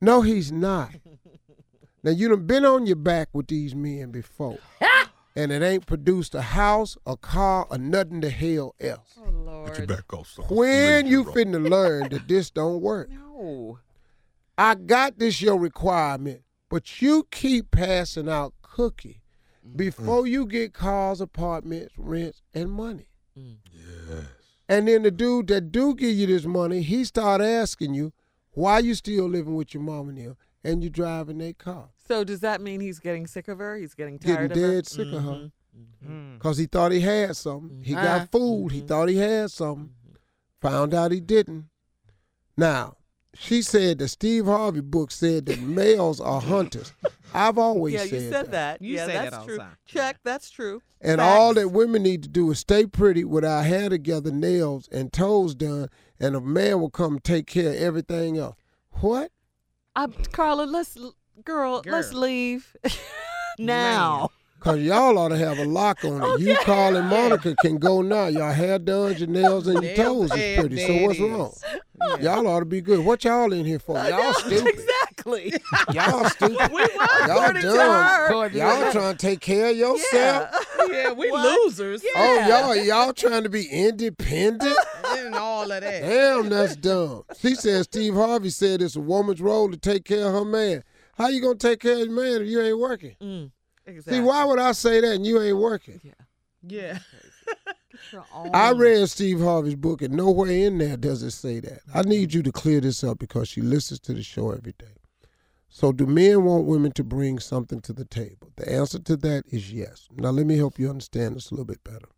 No, 0.00 0.22
he's 0.22 0.52
not. 0.52 0.90
Now 2.04 2.12
you 2.12 2.28
done 2.28 2.46
been 2.46 2.64
on 2.64 2.86
your 2.86 2.94
back 2.96 3.30
with 3.32 3.48
these 3.48 3.74
men 3.74 4.12
before, 4.12 4.58
and 5.36 5.50
it 5.50 5.62
ain't 5.62 5.86
produced 5.86 6.34
a 6.36 6.42
house, 6.42 6.96
a 7.06 7.16
car, 7.16 7.66
or 7.68 7.78
nothing 7.78 8.20
to 8.20 8.30
hell 8.30 8.76
else. 8.78 9.18
Oh 9.18 9.30
Lord. 9.30 9.68
Put 9.70 9.78
your 9.78 9.86
back 9.88 10.12
off, 10.12 10.28
son. 10.28 10.44
When 10.50 11.06
you 11.06 11.24
the 11.24 11.32
room. 11.32 11.34
finna 11.34 11.70
learn 11.70 12.08
that 12.10 12.28
this 12.28 12.50
don't 12.60 12.80
work? 12.80 13.10
No. 13.10 13.80
I 14.56 14.76
got 14.76 15.18
this 15.18 15.42
your 15.42 15.58
requirement, 15.58 16.42
but 16.68 17.02
you 17.02 17.26
keep 17.32 17.72
passing 17.72 18.28
out 18.28 18.52
cookie 18.62 19.22
mm. 19.66 19.76
before 19.76 20.28
you 20.28 20.46
get 20.46 20.74
cars, 20.74 21.20
apartments, 21.20 21.94
rents, 21.96 22.42
and 22.52 22.70
money. 22.70 23.08
Mm. 23.38 23.56
Yes. 23.72 24.24
And 24.68 24.88
then 24.88 25.02
the 25.02 25.10
dude 25.10 25.48
that 25.48 25.72
do 25.72 25.94
give 25.94 26.14
you 26.16 26.26
this 26.26 26.44
money, 26.46 26.82
he 26.82 27.04
start 27.04 27.40
asking 27.40 27.94
you 27.94 28.12
why 28.52 28.78
you 28.78 28.94
still 28.94 29.28
living 29.28 29.54
with 29.54 29.74
your 29.74 29.82
mom 29.82 30.08
and 30.10 30.18
them, 30.18 30.36
and 30.62 30.82
you 30.82 30.88
driving 30.90 31.38
their 31.38 31.52
car. 31.52 31.88
So 32.06 32.24
does 32.24 32.40
that 32.40 32.60
mean 32.60 32.80
he's 32.80 32.98
getting 33.00 33.26
sick 33.26 33.48
of 33.48 33.58
her? 33.58 33.76
He's 33.76 33.94
getting 33.94 34.16
Getting 34.18 34.36
tired 34.36 34.52
of 34.52 34.56
her? 34.58 34.72
dead 34.74 34.86
sick 34.86 35.12
of 35.12 35.22
her. 35.22 35.50
Mhm. 36.06 36.38
Cause 36.38 36.56
he 36.58 36.66
thought 36.66 36.92
he 36.92 37.00
had 37.00 37.36
something. 37.36 37.82
He 37.82 37.94
Uh-huh. 37.94 38.04
got 38.04 38.20
ah. 38.22 38.28
fooled. 38.30 38.72
He 38.72 38.80
thought 38.80 39.08
he 39.08 39.16
had 39.16 39.50
something. 39.50 39.90
Found 40.60 40.94
out 40.94 41.10
he 41.12 41.20
didn't. 41.20 41.66
Now, 42.56 42.96
she 43.36 43.62
said 43.62 43.98
the 43.98 44.08
Steve 44.08 44.46
Harvey 44.46 44.80
book 44.80 45.10
said 45.10 45.46
that 45.46 45.60
males 45.60 46.20
are 46.20 46.40
hunters. 46.40 46.92
I've 47.34 47.58
always 47.58 48.00
said 48.00 48.10
that. 48.10 48.10
Yeah, 48.10 48.20
said, 48.20 48.22
you 48.22 48.30
said 48.30 48.50
that. 48.52 48.82
You 48.82 48.94
yeah, 48.94 49.06
say 49.06 49.12
that 49.12 49.22
that's 49.24 49.36
all 49.36 49.46
true. 49.46 49.58
time. 49.58 49.76
Check, 49.86 50.18
that's 50.22 50.50
true. 50.50 50.82
And 51.00 51.20
all 51.20 51.52
that 51.54 51.70
women 51.70 52.02
need 52.02 52.22
to 52.22 52.28
do 52.28 52.50
is 52.50 52.60
stay 52.60 52.86
pretty 52.86 53.24
with 53.24 53.44
our 53.44 53.62
hair 53.62 53.88
together, 53.88 54.30
nails 54.30 54.88
and 54.92 55.12
toes 55.12 55.54
done, 55.54 55.88
and 56.20 56.36
a 56.36 56.40
man 56.40 56.80
will 56.80 56.90
come 56.90 57.18
take 57.18 57.46
care 57.46 57.70
of 57.70 57.76
everything 57.76 58.38
else. 58.38 58.56
What? 59.00 59.32
I, 59.96 60.06
Carla, 60.06 60.64
let's 60.64 60.96
girl, 61.44 61.82
let's 61.86 62.12
leave 62.12 62.76
now. 63.58 64.30
Cause 64.64 64.78
y'all 64.80 65.18
ought 65.18 65.28
to 65.28 65.36
have 65.36 65.58
a 65.58 65.64
lock 65.66 66.04
on 66.06 66.22
it. 66.22 66.40
You, 66.40 66.56
Carl, 66.62 66.96
and 66.96 67.08
Monica 67.08 67.54
can 67.60 67.76
go 67.76 68.00
now. 68.00 68.28
Y'all 68.28 68.50
hair 68.52 68.78
done, 68.78 69.14
your 69.18 69.28
nails 69.28 69.66
and 69.66 69.82
your 69.84 69.94
toes 69.94 70.32
is 70.34 70.58
pretty. 70.58 70.78
So 70.78 71.02
what's 71.06 71.20
wrong? 71.20 71.52
is. 72.18 72.24
Y'all 72.24 72.46
ought 72.48 72.60
to 72.60 72.64
be 72.64 72.80
good. 72.80 73.04
What 73.04 73.24
y'all 73.24 73.52
in 73.52 73.66
here 73.66 73.78
for? 73.78 73.96
Y'all 74.08 74.32
stupid. 74.32 74.66
exactly. 74.66 75.52
Y'all 75.92 76.24
stupid. 76.30 76.72
we 76.72 76.82
were 76.82 77.26
Y'all 77.26 77.52
dumb. 77.52 77.62
her. 77.62 78.26
According 78.26 78.52
to 78.52 78.58
Y'all 78.58 78.84
her. 78.86 78.92
trying 78.92 79.16
to 79.16 79.18
take 79.18 79.40
care 79.40 79.70
of 79.70 79.76
yourself. 79.76 80.06
Yeah. 80.10 80.86
Yeah, 80.90 81.12
we 81.12 81.30
What? 81.30 81.62
losers. 81.64 82.02
Oh, 82.16 82.46
y'all 82.48 82.76
y'all 82.76 83.12
trying 83.12 83.42
to 83.44 83.48
be 83.50 83.66
independent? 83.70 84.76
And 85.16 85.34
all 85.34 85.70
of 85.70 85.80
that. 85.80 86.00
Damn, 86.02 86.48
that's 86.48 86.76
dumb. 86.76 87.22
She 87.38 87.54
said 87.54 87.84
Steve 87.84 88.14
Harvey 88.14 88.50
said 88.50 88.82
it's 88.82 88.96
a 88.96 89.00
woman's 89.00 89.40
role 89.40 89.70
to 89.70 89.76
take 89.76 90.04
care 90.04 90.26
of 90.26 90.32
her 90.34 90.44
man. 90.44 90.82
How 91.16 91.28
you 91.28 91.40
gonna 91.40 91.54
take 91.54 91.80
care 91.80 91.92
of 91.92 91.98
your 92.00 92.10
man 92.10 92.42
if 92.42 92.48
you 92.48 92.60
ain't 92.60 92.78
working? 92.78 93.14
Mm, 93.22 93.50
exactly. 93.86 94.14
See, 94.18 94.20
why 94.20 94.44
would 94.44 94.58
I 94.58 94.72
say 94.72 95.00
that 95.00 95.14
and 95.16 95.26
you 95.26 95.40
ain't 95.40 95.56
working? 95.58 96.00
Yeah. 96.66 96.98
Your 98.12 98.24
own- 98.34 98.50
I 98.54 98.72
read 98.72 99.08
Steve 99.08 99.40
Harvey's 99.40 99.74
book, 99.76 100.02
and 100.02 100.14
nowhere 100.14 100.50
in 100.50 100.78
there 100.78 100.96
does 100.96 101.22
it 101.22 101.30
say 101.32 101.60
that. 101.60 101.80
I 101.94 102.02
need 102.02 102.34
you 102.34 102.42
to 102.42 102.52
clear 102.52 102.80
this 102.80 103.04
up 103.04 103.18
because 103.18 103.48
she 103.48 103.60
listens 103.60 104.00
to 104.00 104.14
the 104.14 104.22
show 104.22 104.50
every 104.50 104.74
day. 104.78 104.96
So, 105.68 105.90
do 105.92 106.06
men 106.06 106.44
want 106.44 106.66
women 106.66 106.92
to 106.92 107.04
bring 107.04 107.38
something 107.40 107.80
to 107.82 107.92
the 107.92 108.04
table? 108.04 108.52
The 108.56 108.70
answer 108.72 108.98
to 109.00 109.16
that 109.18 109.44
is 109.50 109.72
yes. 109.72 110.08
Now, 110.16 110.30
let 110.30 110.46
me 110.46 110.56
help 110.56 110.78
you 110.78 110.88
understand 110.88 111.34
this 111.36 111.50
a 111.50 111.54
little 111.54 111.64
bit 111.64 111.82
better. 111.82 112.08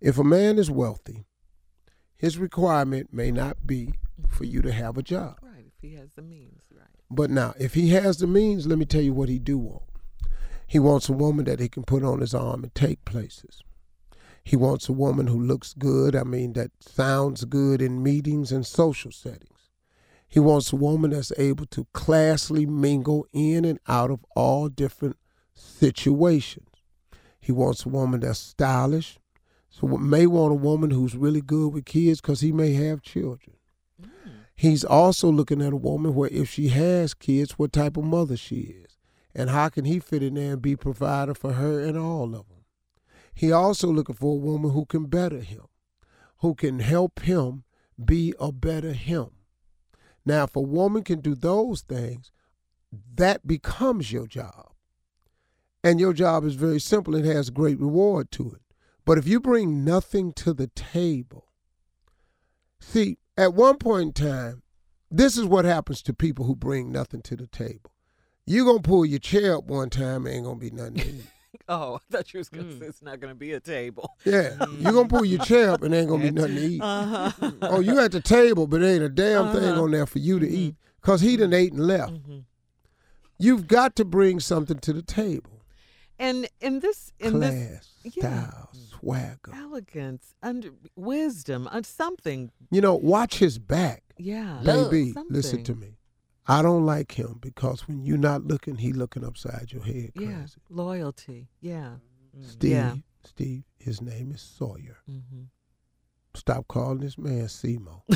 If 0.00 0.18
a 0.18 0.24
man 0.24 0.58
is 0.58 0.70
wealthy, 0.70 1.24
his 2.16 2.38
requirement 2.38 3.12
may 3.12 3.30
not 3.30 3.66
be 3.66 3.92
for 4.28 4.44
you 4.44 4.62
to 4.62 4.72
have 4.72 4.96
a 4.96 5.02
job. 5.02 5.36
Right, 5.42 5.66
if 5.66 5.80
he 5.80 5.94
has 5.96 6.14
the 6.14 6.22
means, 6.22 6.62
right. 6.74 6.88
But 7.10 7.30
now, 7.30 7.54
if 7.58 7.74
he 7.74 7.90
has 7.90 8.18
the 8.18 8.26
means, 8.26 8.66
let 8.66 8.78
me 8.78 8.84
tell 8.86 9.02
you 9.02 9.12
what 9.12 9.28
he 9.28 9.38
do 9.38 9.58
want. 9.58 9.82
He 10.72 10.78
wants 10.78 11.10
a 11.10 11.12
woman 11.12 11.44
that 11.44 11.60
he 11.60 11.68
can 11.68 11.82
put 11.82 12.02
on 12.02 12.22
his 12.22 12.32
arm 12.32 12.62
and 12.62 12.74
take 12.74 13.04
places. 13.04 13.62
He 14.42 14.56
wants 14.56 14.88
a 14.88 14.94
woman 14.94 15.26
who 15.26 15.38
looks 15.38 15.74
good, 15.74 16.16
I 16.16 16.22
mean, 16.22 16.54
that 16.54 16.70
sounds 16.80 17.44
good 17.44 17.82
in 17.82 18.02
meetings 18.02 18.50
and 18.50 18.64
social 18.64 19.12
settings. 19.12 19.68
He 20.26 20.40
wants 20.40 20.72
a 20.72 20.76
woman 20.76 21.10
that's 21.10 21.30
able 21.36 21.66
to 21.66 21.86
classily 21.92 22.66
mingle 22.66 23.26
in 23.34 23.66
and 23.66 23.80
out 23.86 24.10
of 24.10 24.24
all 24.34 24.70
different 24.70 25.18
situations. 25.52 26.70
He 27.38 27.52
wants 27.52 27.84
a 27.84 27.90
woman 27.90 28.20
that's 28.20 28.38
stylish. 28.38 29.18
So 29.68 29.86
what 29.86 30.00
may 30.00 30.26
want 30.26 30.52
a 30.52 30.54
woman 30.54 30.90
who's 30.90 31.14
really 31.14 31.42
good 31.42 31.74
with 31.74 31.84
kids 31.84 32.22
because 32.22 32.40
he 32.40 32.50
may 32.50 32.72
have 32.72 33.02
children. 33.02 33.56
Mm. 34.02 34.08
He's 34.54 34.84
also 34.84 35.30
looking 35.30 35.60
at 35.60 35.74
a 35.74 35.76
woman 35.76 36.14
where 36.14 36.30
if 36.30 36.48
she 36.48 36.68
has 36.68 37.12
kids, 37.12 37.58
what 37.58 37.74
type 37.74 37.98
of 37.98 38.04
mother 38.04 38.38
she 38.38 38.56
is. 38.56 38.91
And 39.34 39.50
how 39.50 39.68
can 39.68 39.84
he 39.84 39.98
fit 39.98 40.22
in 40.22 40.34
there 40.34 40.54
and 40.54 40.62
be 40.62 40.76
provider 40.76 41.34
for 41.34 41.54
her 41.54 41.80
and 41.80 41.96
all 41.96 42.34
of 42.34 42.48
them. 42.48 42.64
He 43.34 43.50
also 43.50 43.88
looking 43.88 44.14
for 44.14 44.34
a 44.34 44.40
woman 44.40 44.72
who 44.72 44.84
can 44.84 45.06
better 45.06 45.40
him, 45.40 45.66
who 46.38 46.54
can 46.54 46.80
help 46.80 47.20
him 47.20 47.64
be 48.02 48.34
a 48.38 48.52
better 48.52 48.92
him. 48.92 49.30
Now, 50.24 50.44
if 50.44 50.54
a 50.54 50.60
woman 50.60 51.02
can 51.02 51.20
do 51.20 51.34
those 51.34 51.80
things, 51.82 52.30
that 53.14 53.46
becomes 53.46 54.12
your 54.12 54.26
job. 54.26 54.72
And 55.82 55.98
your 55.98 56.12
job 56.12 56.44
is 56.44 56.54
very 56.54 56.78
simple. 56.78 57.14
and 57.14 57.24
has 57.24 57.50
great 57.50 57.80
reward 57.80 58.30
to 58.32 58.52
it. 58.52 58.62
But 59.04 59.18
if 59.18 59.26
you 59.26 59.40
bring 59.40 59.84
nothing 59.84 60.32
to 60.34 60.52
the 60.52 60.68
table, 60.68 61.48
see, 62.80 63.18
at 63.36 63.54
one 63.54 63.78
point 63.78 64.18
in 64.18 64.26
time, 64.26 64.62
this 65.10 65.36
is 65.36 65.44
what 65.44 65.64
happens 65.64 66.02
to 66.02 66.14
people 66.14 66.44
who 66.44 66.54
bring 66.54 66.92
nothing 66.92 67.22
to 67.22 67.36
the 67.36 67.46
table. 67.46 67.91
You 68.46 68.64
going 68.64 68.82
to 68.82 68.88
pull 68.88 69.04
your 69.06 69.18
chair 69.18 69.56
up 69.56 69.64
one 69.64 69.90
time, 69.90 70.26
ain't 70.26 70.44
going 70.44 70.58
to 70.58 70.60
be 70.60 70.70
nothing 70.70 70.94
to 70.94 71.08
eat. 71.08 71.24
Oh, 71.68 71.94
I 71.96 71.98
thought 72.10 72.32
you 72.34 72.38
was 72.38 72.48
gonna 72.48 72.72
say 72.78 72.86
it's 72.86 73.02
not 73.02 73.20
gonna 73.20 73.36
be 73.36 73.52
a 73.52 73.60
table. 73.60 74.10
Yeah, 74.24 74.56
you 74.78 74.90
going 74.90 75.06
to 75.08 75.14
pull 75.14 75.24
your 75.24 75.38
chair 75.44 75.70
up 75.70 75.82
and 75.82 75.94
ain't 75.94 76.08
going 76.08 76.22
to 76.22 76.32
be 76.32 76.40
nothing 76.40 76.56
to 76.56 76.62
eat. 76.62 76.80
Uh-huh. 76.82 77.50
Oh, 77.62 77.80
you 77.80 78.00
at 78.00 78.10
the 78.10 78.20
table, 78.20 78.66
but 78.66 78.82
ain't 78.82 79.02
a 79.04 79.08
damn 79.08 79.52
thing 79.52 79.62
Uh-huh. 79.70 79.82
on 79.82 79.90
there 79.92 80.06
for 80.06 80.18
you 80.18 80.40
to 80.40 80.48
eat 80.48 80.74
because 81.00 81.20
he 81.20 81.36
done 81.36 81.52
ate 81.52 81.72
and 81.72 81.86
left. 81.86 82.14
You've 83.38 83.68
got 83.68 83.94
to 83.96 84.04
bring 84.04 84.40
something 84.40 84.78
to 84.78 84.92
the 84.92 85.02
table. 85.02 85.62
And 86.18 86.48
in 86.60 86.80
this, 86.80 87.12
in 87.20 87.40
this 87.40 87.50
Class, 88.02 88.14
yeah. 88.16 88.44
style, 88.48 88.70
swagger. 88.72 89.52
elegance, 89.54 90.34
under 90.42 90.70
wisdom, 90.96 91.68
uh, 91.70 91.82
something, 91.84 92.50
You 92.70 92.80
know, 92.80 92.94
watch 92.94 93.38
his 93.38 93.58
back. 93.58 94.02
yeah, 94.18 94.60
Baby, 94.64 95.12
something. 95.12 95.34
listen 95.34 95.64
to 95.64 95.74
me. 95.74 95.96
I 96.46 96.62
don't 96.62 96.84
like 96.84 97.12
him 97.12 97.38
because 97.40 97.86
when 97.86 98.04
you're 98.04 98.18
not 98.18 98.44
looking, 98.44 98.76
he 98.76 98.92
looking 98.92 99.24
upside 99.24 99.70
your 99.70 99.82
head 99.84 100.12
crazy. 100.16 100.30
Yeah, 100.30 100.46
loyalty. 100.70 101.48
Yeah. 101.60 101.94
Steve, 102.40 102.70
Yeah. 102.70 102.94
Steve, 103.24 103.62
his 103.78 104.00
name 104.02 104.32
is 104.32 104.40
Sawyer. 104.42 104.98
hmm 105.06 105.44
Stop 106.34 106.66
calling 106.66 107.00
this 107.00 107.18
man 107.18 107.48
Seymour. 107.48 108.02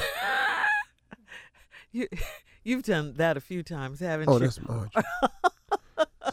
You, 1.92 2.08
you've 2.62 2.82
done 2.82 3.14
that 3.16 3.38
a 3.38 3.40
few 3.40 3.62
times, 3.62 4.00
haven't 4.00 4.28
oh, 4.28 4.32
you? 4.32 4.36
Oh, 4.36 4.40
that's 4.40 4.60
Marjorie. 4.60 5.02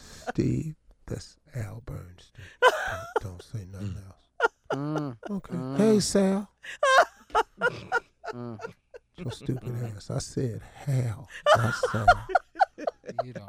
Steve, 0.28 0.74
that's 1.06 1.36
Al 1.54 1.82
Bernstein. 1.86 2.44
Don't, 2.60 3.22
don't 3.22 3.42
say 3.42 3.64
nothing 3.72 3.96
else. 4.06 4.50
Mm, 4.74 5.16
Okay. 5.30 5.54
Mm. 5.54 5.76
Hey, 5.78 6.00
Sal. 6.00 6.50
mm. 8.34 8.60
Your 9.16 9.30
stupid 9.30 9.74
ass. 9.96 10.10
I 10.10 10.18
said 10.18 10.60
hell. 10.74 11.28
not 11.56 11.74
Sal. 11.92 12.06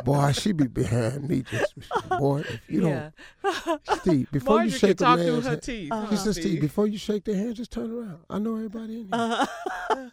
Boy, 0.03 0.31
she 0.34 0.51
be 0.51 0.67
behind 0.67 1.27
me 1.27 1.41
just 1.41 1.74
boy. 2.19 2.41
If 2.41 2.62
you 2.67 2.88
yeah. 2.88 3.10
don't, 3.41 3.81
Steve, 4.01 4.31
before 4.31 4.57
Marjorie 4.57 4.72
you 4.72 4.77
shake 4.77 4.91
a 4.91 4.93
talk 4.95 5.19
through 5.19 5.31
man's 5.31 5.45
hand, 5.45 5.62
teeth. 5.63 5.91
Uh-huh. 5.91 6.05
she 6.10 6.15
huh, 6.15 6.22
said, 6.22 6.36
Steve, 6.36 6.62
before 6.62 6.88
you 6.88 6.98
shake 6.98 7.24
their 7.24 7.36
hand, 7.36 7.55
just 7.55 7.72
turn 7.72 7.91
around. 7.91 8.19
I 8.29 8.39
know 8.39 8.55
everybody 8.55 9.01
in 9.01 9.05
here. 9.05 9.10
Uh-huh. 9.13 10.10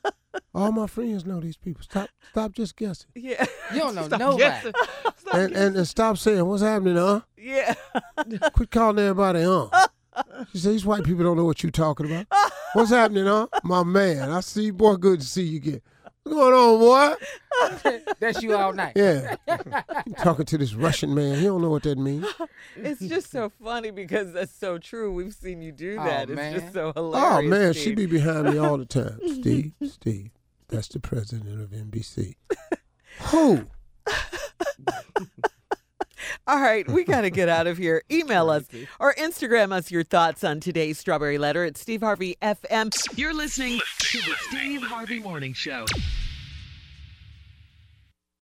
All 0.54 0.72
my 0.72 0.86
friends 0.86 1.26
know 1.26 1.40
these 1.40 1.56
people. 1.56 1.82
Stop, 1.82 2.08
stop 2.30 2.52
just 2.52 2.76
guessing, 2.76 3.08
yeah. 3.14 3.44
You 3.72 3.80
don't 3.80 3.94
know 3.94 4.06
Stop 4.06 4.20
nobody. 4.20 4.42
guessing. 4.42 4.72
Stop 5.16 5.34
and, 5.34 5.52
and 5.54 5.76
and 5.76 5.88
stop 5.88 6.18
saying 6.18 6.44
what's 6.46 6.62
happening, 6.62 6.96
huh? 6.96 7.20
Yeah. 7.36 7.74
Quit 8.54 8.70
calling 8.70 8.98
everybody, 8.98 9.42
huh? 9.42 9.68
She 10.52 10.58
said, 10.58 10.72
these 10.72 10.84
white 10.84 11.04
people 11.04 11.24
don't 11.24 11.36
know 11.36 11.44
what 11.44 11.62
you're 11.62 11.70
talking 11.72 12.06
about. 12.06 12.26
What's 12.74 12.90
happening, 12.90 13.26
huh? 13.26 13.46
My 13.64 13.82
man, 13.82 14.30
I 14.30 14.40
see, 14.40 14.64
you, 14.64 14.72
boy. 14.72 14.96
Good 14.96 15.20
to 15.20 15.26
see 15.26 15.42
you 15.44 15.56
again. 15.58 15.80
What's 16.24 16.36
going 16.36 16.54
on, 16.54 16.78
boy? 16.78 17.14
That's 18.20 18.42
you 18.42 18.54
all 18.54 18.72
night. 18.72 18.92
Yeah, 18.94 19.34
you 20.06 20.14
talking 20.14 20.44
to 20.46 20.58
this 20.58 20.74
Russian 20.74 21.14
man. 21.14 21.36
He 21.38 21.44
don't 21.46 21.60
know 21.62 21.70
what 21.70 21.82
that 21.82 21.98
means. 21.98 22.26
It's 22.76 23.00
just 23.00 23.30
so 23.30 23.50
funny 23.62 23.90
because 23.90 24.32
that's 24.32 24.52
so 24.54 24.78
true. 24.78 25.12
We've 25.12 25.34
seen 25.34 25.62
you 25.62 25.72
do 25.72 25.96
Oh, 25.98 26.04
that. 26.04 26.30
it's 26.30 26.36
man. 26.36 26.60
just 26.60 26.72
so 26.72 26.92
oh, 26.94 27.02
hilarious. 27.12 27.28
Oh 27.34 27.42
man, 27.42 27.72
she 27.72 27.80
Steve. 27.80 27.96
be 27.96 28.06
behind 28.06 28.44
me 28.50 28.58
all 28.58 28.78
the 28.78 28.84
time. 28.84 29.18
Steve, 29.26 29.72
Steve, 29.84 30.30
that's 30.68 30.88
the 30.88 31.00
president 31.00 31.60
of 31.60 31.70
NBC. 31.70 32.36
Who? 33.30 33.66
All 36.46 36.60
right, 36.60 36.88
we 36.90 37.04
got 37.04 37.20
to 37.20 37.30
get 37.30 37.48
out 37.48 37.68
of 37.68 37.78
here. 37.78 38.02
Email 38.10 38.50
us 38.50 38.64
or 38.98 39.14
Instagram 39.14 39.72
us 39.72 39.92
your 39.92 40.02
thoughts 40.02 40.42
on 40.42 40.58
today's 40.58 40.98
Strawberry 40.98 41.38
Letter 41.38 41.64
at 41.64 41.76
Steve 41.76 42.00
Harvey 42.00 42.36
FM. 42.42 42.92
You're 43.16 43.32
listening 43.32 43.80
to 43.98 44.18
the 44.18 44.34
Steve 44.48 44.82
Harvey 44.82 45.20
Morning 45.20 45.52
Show. 45.52 45.84